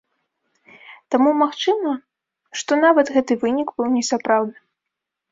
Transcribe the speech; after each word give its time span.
Таму 1.15 1.33
магчыма, 1.41 1.91
што 2.61 2.71
нават 2.85 3.11
гэты 3.17 3.37
вынік 3.43 3.67
быў 3.77 3.87
несапраўдным. 3.99 4.65